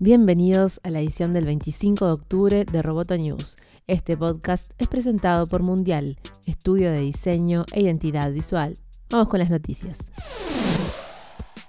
Bienvenidos 0.00 0.78
a 0.84 0.90
la 0.90 1.00
edición 1.00 1.32
del 1.32 1.44
25 1.44 2.06
de 2.06 2.12
octubre 2.12 2.64
de 2.64 2.82
Roboto 2.82 3.16
News. 3.16 3.56
Este 3.88 4.16
podcast 4.16 4.70
es 4.78 4.86
presentado 4.86 5.48
por 5.48 5.64
Mundial, 5.64 6.16
estudio 6.46 6.92
de 6.92 7.00
diseño 7.00 7.64
e 7.72 7.82
identidad 7.82 8.30
visual. 8.30 8.74
Vamos 9.10 9.26
con 9.26 9.40
las 9.40 9.50
noticias. 9.50 9.98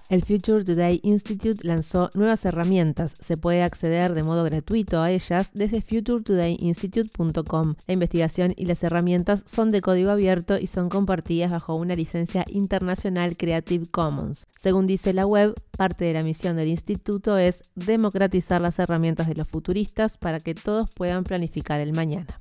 El 0.09 0.23
Future 0.23 0.63
Today 0.63 0.99
Institute 1.03 1.67
lanzó 1.67 2.09
nuevas 2.15 2.43
herramientas. 2.43 3.13
Se 3.23 3.37
puede 3.37 3.61
acceder 3.61 4.15
de 4.15 4.23
modo 4.23 4.43
gratuito 4.43 5.01
a 5.01 5.11
ellas 5.11 5.51
desde 5.53 5.83
futuretodayinstitute.com. 5.83 7.75
La 7.85 7.93
investigación 7.93 8.51
y 8.57 8.65
las 8.65 8.81
herramientas 8.81 9.43
son 9.45 9.69
de 9.69 9.81
código 9.81 10.09
abierto 10.09 10.55
y 10.59 10.65
son 10.65 10.89
compartidas 10.89 11.51
bajo 11.51 11.75
una 11.75 11.93
licencia 11.93 12.43
internacional 12.47 13.37
Creative 13.37 13.85
Commons. 13.91 14.47
Según 14.59 14.87
dice 14.87 15.13
la 15.13 15.27
web, 15.27 15.53
parte 15.77 16.05
de 16.05 16.13
la 16.13 16.23
misión 16.23 16.55
del 16.55 16.69
instituto 16.69 17.37
es 17.37 17.61
democratizar 17.75 18.61
las 18.61 18.79
herramientas 18.79 19.27
de 19.27 19.35
los 19.35 19.47
futuristas 19.47 20.17
para 20.17 20.39
que 20.39 20.55
todos 20.55 20.91
puedan 20.95 21.23
planificar 21.23 21.79
el 21.81 21.93
mañana. 21.93 22.39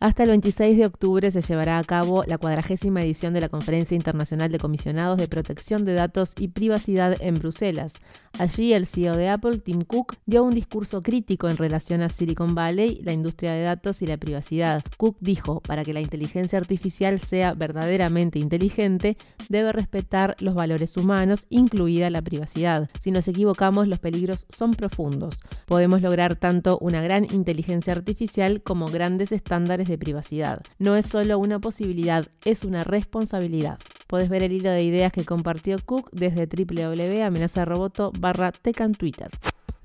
Hasta 0.00 0.22
el 0.22 0.30
26 0.30 0.78
de 0.78 0.86
octubre 0.86 1.30
se 1.30 1.42
llevará 1.42 1.76
a 1.76 1.84
cabo 1.84 2.24
la 2.26 2.38
cuadragésima 2.38 3.02
edición 3.02 3.34
de 3.34 3.42
la 3.42 3.50
Conferencia 3.50 3.94
Internacional 3.94 4.50
de 4.50 4.58
Comisionados 4.58 5.18
de 5.18 5.28
Protección 5.28 5.84
de 5.84 5.92
Datos 5.92 6.32
y 6.38 6.48
Privacidad 6.48 7.16
en 7.20 7.34
Bruselas. 7.34 7.92
Allí 8.38 8.72
el 8.72 8.86
CEO 8.86 9.16
de 9.16 9.28
Apple, 9.28 9.58
Tim 9.58 9.82
Cook, 9.82 10.16
dio 10.24 10.42
un 10.44 10.54
discurso 10.54 11.02
crítico 11.02 11.48
en 11.48 11.58
relación 11.58 12.00
a 12.00 12.08
Silicon 12.08 12.54
Valley, 12.54 13.00
la 13.04 13.12
industria 13.12 13.52
de 13.52 13.62
datos 13.62 14.00
y 14.00 14.06
la 14.06 14.16
privacidad. 14.16 14.82
Cook 14.96 15.16
dijo, 15.20 15.60
para 15.60 15.84
que 15.84 15.92
la 15.92 16.00
inteligencia 16.00 16.58
artificial 16.58 17.20
sea 17.20 17.52
verdaderamente 17.52 18.38
inteligente, 18.38 19.18
debe 19.48 19.72
respetar 19.72 20.36
los 20.40 20.54
valores 20.54 20.96
humanos, 20.96 21.46
incluida 21.50 22.08
la 22.08 22.22
privacidad. 22.22 22.88
Si 23.02 23.10
nos 23.10 23.28
equivocamos, 23.28 23.88
los 23.88 23.98
peligros 23.98 24.46
son 24.48 24.70
profundos. 24.72 25.38
Podemos 25.66 26.00
lograr 26.00 26.36
tanto 26.36 26.78
una 26.78 27.02
gran 27.02 27.24
inteligencia 27.24 27.92
artificial 27.92 28.62
como 28.62 28.86
grandes 28.86 29.32
estándares 29.32 29.88
de 29.88 29.98
privacidad. 29.98 30.62
No 30.78 30.96
es 30.96 31.06
solo 31.06 31.38
una 31.38 31.58
posibilidad, 31.58 32.26
es 32.44 32.64
una 32.64 32.82
responsabilidad. 32.82 33.78
Puedes 34.10 34.28
ver 34.28 34.42
el 34.42 34.50
hilo 34.50 34.70
de 34.70 34.82
ideas 34.82 35.12
que 35.12 35.24
compartió 35.24 35.76
Cook 35.86 36.10
desde 36.10 36.48
www.amenazaroboto 36.48 38.10
barra 38.18 38.50
Tecan 38.50 38.92
Twitter. 38.92 39.30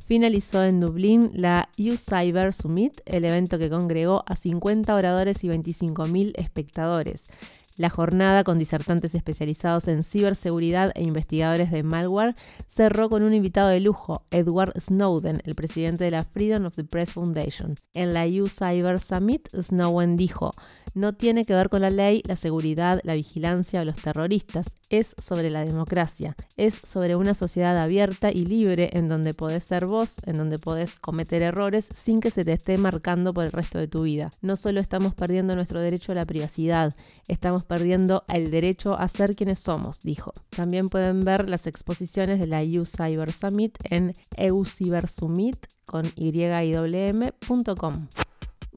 Finalizó 0.07 0.63
en 0.63 0.79
Dublín 0.79 1.29
la 1.35 1.69
U-Cyber 1.77 2.51
Summit, 2.51 3.01
el 3.05 3.25
evento 3.25 3.59
que 3.59 3.69
congregó 3.69 4.23
a 4.25 4.35
50 4.35 4.95
oradores 4.95 5.43
y 5.43 5.49
25.000 5.49 6.33
espectadores. 6.37 7.29
La 7.77 7.89
jornada, 7.89 8.45
con 8.45 8.57
disertantes 8.57 9.15
especializados 9.15 9.89
en 9.89 10.01
ciberseguridad 10.01 10.91
e 10.95 11.03
investigadores 11.03 11.71
de 11.71 11.83
malware, 11.83 12.35
cerró 12.73 13.09
con 13.09 13.21
un 13.23 13.33
invitado 13.33 13.67
de 13.67 13.81
lujo, 13.81 14.25
Edward 14.31 14.79
Snowden, 14.79 15.41
el 15.43 15.55
presidente 15.55 16.05
de 16.05 16.11
la 16.11 16.23
Freedom 16.23 16.65
of 16.65 16.75
the 16.75 16.85
Press 16.85 17.11
Foundation. 17.11 17.75
En 17.93 18.13
la 18.13 18.25
U 18.27 18.47
Cyber 18.47 18.97
Summit, 18.97 19.49
Snowden 19.49 20.15
dijo, 20.15 20.51
no 20.95 21.13
tiene 21.13 21.43
que 21.43 21.53
ver 21.53 21.69
con 21.69 21.81
la 21.81 21.89
ley, 21.89 22.23
la 22.25 22.37
seguridad, 22.37 23.01
la 23.03 23.15
vigilancia 23.15 23.81
o 23.81 23.85
los 23.85 23.97
terroristas, 23.97 24.67
es 24.89 25.13
sobre 25.21 25.49
la 25.49 25.65
democracia, 25.65 26.37
es 26.55 26.73
sobre 26.73 27.17
una 27.17 27.33
sociedad 27.33 27.77
abierta 27.77 28.31
y 28.31 28.45
libre 28.45 28.91
en 28.93 29.09
donde 29.09 29.33
podés 29.33 29.65
ser 29.65 29.87
vos, 29.87 30.15
en 30.25 30.37
donde 30.37 30.57
podés 30.57 30.95
cometer 30.95 31.41
errores 31.41 31.85
sin 32.01 32.21
que 32.21 32.31
se 32.31 32.45
te 32.45 32.53
esté 32.53 32.77
marcando 32.77 33.33
por 33.33 33.43
el 33.43 33.51
resto 33.51 33.77
de 33.77 33.89
tu 33.89 34.03
vida. 34.03 34.29
No 34.41 34.55
solo 34.55 34.79
estamos 34.79 35.13
perdiendo 35.13 35.53
nuestro 35.53 35.81
derecho 35.81 36.13
a 36.13 36.15
la 36.15 36.25
privacidad, 36.25 36.93
estamos 37.27 37.64
perdiendo 37.65 38.23
el 38.27 38.51
derecho 38.51 38.99
a 38.99 39.07
ser 39.07 39.35
quienes 39.35 39.59
somos, 39.59 40.01
dijo. 40.01 40.33
También 40.49 40.89
pueden 40.89 41.19
ver 41.19 41.49
las 41.49 41.67
exposiciones 41.67 42.39
de 42.39 42.47
la 42.47 42.63
U 42.63 42.85
Cyber 42.85 43.31
Summit 43.31 43.77
en 43.89 44.13
eucybersummit 44.37 45.65
con 45.85 46.05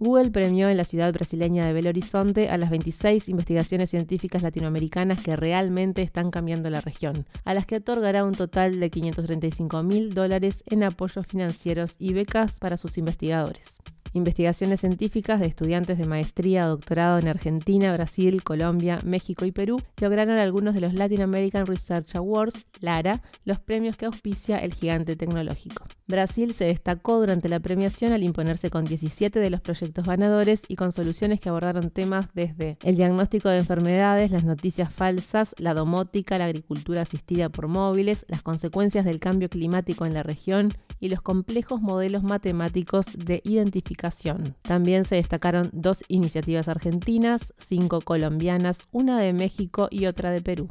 Google 0.01 0.31
premió 0.31 0.69
en 0.69 0.77
la 0.77 0.85
ciudad 0.85 1.13
brasileña 1.13 1.67
de 1.67 1.73
Belo 1.73 1.89
Horizonte 1.89 2.51
a 2.51 2.57
las 2.57 2.71
26 2.71 3.29
investigaciones 3.29 3.91
científicas 3.91 4.43
latinoamericanas 4.43 5.21
que 5.21 5.35
realmente 5.35 6.03
están 6.03 6.31
cambiando 6.31 6.71
la 6.71 6.81
región, 6.81 7.27
a 7.45 7.53
las 7.53 7.67
que 7.67 7.77
otorgará 7.77 8.25
un 8.25 8.33
total 8.33 8.79
de 8.79 8.91
535 8.91 9.83
mil 9.83 10.15
dólares 10.15 10.63
en 10.67 10.85
apoyos 10.85 11.27
financieros 11.27 11.97
y 11.99 12.13
becas 12.13 12.61
para 12.61 12.77
sus 12.77 12.97
investigadores. 12.97 13.79
Investigaciones 14.19 14.81
científicas 14.81 15.41
de 15.41 15.47
estudiantes 15.47 15.97
de 15.97 16.05
maestría 16.05 16.67
doctorado 16.67 17.19
en 17.19 17.29
Argentina, 17.29 17.93
Brasil, 17.93 18.43
Colombia, 18.43 18.99
México 19.05 19.45
y 19.45 19.53
Perú 19.53 19.79
lograron 20.01 20.39
algunos 20.39 20.75
de 20.75 20.81
los 20.81 20.93
Latin 20.93 21.23
American 21.23 21.65
Research 21.67 22.15
Awards, 22.15 22.67
LARA, 22.81 23.23
los 23.45 23.59
premios 23.59 23.97
que 23.97 24.07
auspicia 24.07 24.59
el 24.59 24.75
gigante 24.75 25.17
tecnológico. 25.17 25.85
Brasil 26.09 26.55
se 26.55 26.65
destacó 26.65 27.21
durante 27.21 27.51
la 27.51 27.61
premiación 27.61 28.15
al 28.15 28.23
imponerse 28.23 28.71
con 28.71 28.87
17 28.87 29.39
de 29.41 29.51
los 29.51 29.61
proyectos 29.61 30.07
ganadores 30.07 30.63
y 30.67 30.77
con 30.77 30.93
soluciones 30.93 31.39
que 31.39 31.51
abordaron 31.51 31.91
temas 31.91 32.29
desde 32.33 32.79
el 32.83 32.97
diagnóstico 32.97 33.51
de 33.51 33.59
enfermedades, 33.59 34.31
las 34.31 34.45
noticias 34.45 34.91
falsas, 34.91 35.55
la 35.59 35.75
domótica, 35.75 36.39
la 36.39 36.47
agricultura 36.47 37.03
asistida 37.03 37.51
por 37.51 37.69
móviles, 37.69 38.25
las 38.29 38.43
consecuencias 38.43 39.05
del 39.05 39.19
cambio 39.19 39.51
climático 39.51 40.07
en 40.07 40.15
la 40.15 40.23
región 40.23 40.71
y 40.99 41.11
los 41.11 41.21
complejos 41.21 41.83
modelos 41.83 42.23
matemáticos 42.23 43.07
de 43.13 43.43
identificación. 43.45 44.57
También 44.63 45.05
se 45.05 45.17
destacaron 45.17 45.69
dos 45.73 46.03
iniciativas 46.09 46.69
argentinas, 46.69 47.53
cinco 47.59 48.01
colombianas, 48.01 48.79
una 48.93 49.21
de 49.21 49.35
México 49.35 49.89
y 49.91 50.07
otra 50.07 50.31
de 50.31 50.41
Perú. 50.41 50.71